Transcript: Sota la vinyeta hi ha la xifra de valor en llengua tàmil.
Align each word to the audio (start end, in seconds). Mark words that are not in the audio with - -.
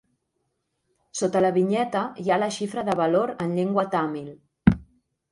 Sota 1.17 1.41
la 1.45 1.51
vinyeta 1.57 2.01
hi 2.23 2.25
ha 2.35 2.39
la 2.43 2.47
xifra 2.55 2.85
de 2.87 2.95
valor 2.99 3.33
en 3.45 3.53
llengua 3.59 3.85
tàmil. 3.97 4.33